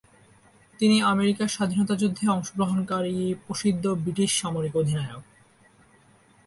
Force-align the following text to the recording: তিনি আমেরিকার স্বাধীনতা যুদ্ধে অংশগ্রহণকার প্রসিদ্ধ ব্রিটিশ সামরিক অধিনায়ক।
তিনি 0.79 0.97
আমেরিকার 1.03 1.47
স্বাধীনতা 1.47 1.95
যুদ্ধে 1.95 2.25
অংশগ্রহণকার 2.27 3.03
প্রসিদ্ধ 3.45 3.85
ব্রিটিশ 3.95 4.29
সামরিক 4.41 4.73
অধিনায়ক। 4.75 5.23